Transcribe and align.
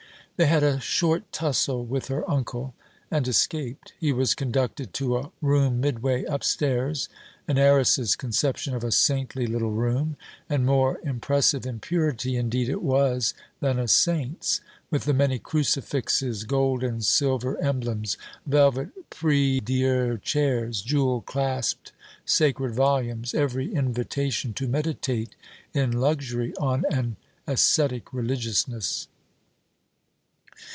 They 0.37 0.47
had 0.47 0.63
a 0.63 0.79
short 0.79 1.31
tussle 1.31 1.85
with 1.85 2.07
her 2.07 2.27
uncle 2.27 2.73
and 3.11 3.27
escaped. 3.27 3.93
He 3.99 4.11
was 4.11 4.33
conducted 4.33 4.91
to 4.95 5.19
a 5.19 5.31
room 5.39 5.79
midway 5.79 6.23
upstairs: 6.23 7.09
an 7.47 7.59
heiress's 7.59 8.15
conception 8.15 8.73
of 8.73 8.83
a 8.83 8.91
saintly 8.91 9.45
little 9.45 9.69
room; 9.73 10.17
and 10.49 10.65
more 10.65 10.97
impresive 11.03 11.67
in 11.67 11.79
purity, 11.79 12.37
indeed 12.37 12.69
it 12.69 12.81
was, 12.81 13.35
than 13.59 13.77
a 13.77 13.87
saint's, 13.87 14.61
with 14.89 15.03
the 15.05 15.13
many 15.13 15.37
crucifixes, 15.37 16.43
gold 16.43 16.83
and 16.83 17.05
silver 17.05 17.61
emblems, 17.61 18.17
velvet 18.47 19.11
prie 19.11 19.59
Dieu 19.59 20.19
chairs, 20.23 20.81
jewel 20.81 21.21
clasped 21.21 21.91
sacred 22.25 22.73
volumes: 22.73 23.35
every 23.35 23.71
invitation 23.71 24.53
to 24.53 24.67
meditate 24.67 25.35
in 25.75 25.91
luxury 25.91 26.51
on 26.59 26.83
an 26.89 27.15
ascetic 27.45 28.11
religiousness. 28.11 29.07